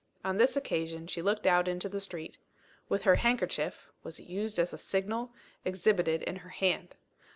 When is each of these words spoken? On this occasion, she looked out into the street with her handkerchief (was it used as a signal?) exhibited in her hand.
On 0.25 0.37
this 0.37 0.57
occasion, 0.57 1.05
she 1.05 1.21
looked 1.21 1.45
out 1.45 1.67
into 1.67 1.87
the 1.87 1.99
street 1.99 2.39
with 2.89 3.03
her 3.03 3.17
handkerchief 3.17 3.91
(was 4.01 4.17
it 4.17 4.25
used 4.25 4.57
as 4.57 4.73
a 4.73 4.77
signal?) 4.79 5.31
exhibited 5.63 6.23
in 6.23 6.37
her 6.37 6.49
hand. 6.49 6.95